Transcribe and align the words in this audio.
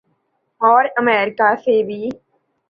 اور 0.61 0.85
امریکہ 0.97 1.53
سے 1.63 1.81
بھی۔ 1.83 2.01